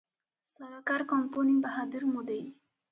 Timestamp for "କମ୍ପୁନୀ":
1.13-1.55